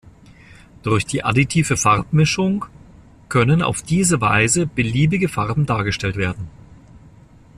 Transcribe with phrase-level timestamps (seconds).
[0.81, 2.65] Durch die additive Farbmischung
[3.29, 6.47] können auf diese Weise beliebige Farben dargestellt werden.